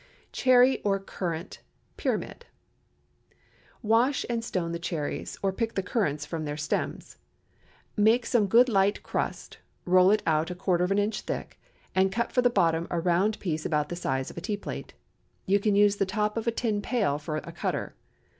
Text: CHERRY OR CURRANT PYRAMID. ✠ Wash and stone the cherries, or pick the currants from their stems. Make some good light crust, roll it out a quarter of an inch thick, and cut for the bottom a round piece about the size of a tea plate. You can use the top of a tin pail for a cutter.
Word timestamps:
CHERRY 0.31 0.81
OR 0.81 0.97
CURRANT 0.99 1.61
PYRAMID. 1.95 2.45
✠ 3.29 3.33
Wash 3.83 4.25
and 4.27 4.43
stone 4.43 4.71
the 4.71 4.79
cherries, 4.79 5.37
or 5.43 5.53
pick 5.53 5.75
the 5.75 5.83
currants 5.83 6.25
from 6.25 6.43
their 6.45 6.57
stems. 6.57 7.17
Make 7.95 8.25
some 8.25 8.47
good 8.47 8.67
light 8.67 9.03
crust, 9.03 9.59
roll 9.85 10.09
it 10.09 10.23
out 10.25 10.49
a 10.49 10.55
quarter 10.55 10.83
of 10.83 10.89
an 10.89 10.97
inch 10.97 11.21
thick, 11.21 11.59
and 11.93 12.11
cut 12.11 12.31
for 12.31 12.41
the 12.41 12.49
bottom 12.49 12.87
a 12.89 12.99
round 12.99 13.39
piece 13.39 13.63
about 13.63 13.89
the 13.89 13.95
size 13.95 14.31
of 14.31 14.37
a 14.37 14.41
tea 14.41 14.57
plate. 14.57 14.95
You 15.45 15.59
can 15.59 15.75
use 15.75 15.97
the 15.97 16.07
top 16.07 16.35
of 16.35 16.47
a 16.47 16.51
tin 16.51 16.81
pail 16.81 17.19
for 17.19 17.37
a 17.37 17.51
cutter. 17.51 17.93